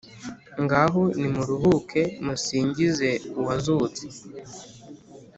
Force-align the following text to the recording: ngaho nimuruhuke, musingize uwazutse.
ngaho 0.63 1.01
nimuruhuke, 1.19 2.01
musingize 2.25 3.09
uwazutse. 3.39 4.05